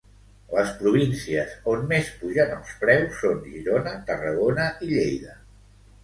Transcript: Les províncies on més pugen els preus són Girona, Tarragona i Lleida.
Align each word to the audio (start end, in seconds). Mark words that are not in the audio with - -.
Les 0.53 0.69
províncies 0.77 1.51
on 1.73 1.83
més 1.91 2.07
pugen 2.21 2.53
els 2.55 2.71
preus 2.83 3.19
són 3.25 3.43
Girona, 3.51 3.93
Tarragona 4.09 4.65
i 4.87 4.91
Lleida. 4.93 5.37